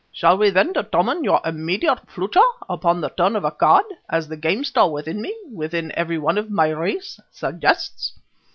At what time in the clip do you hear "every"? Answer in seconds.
5.91-6.17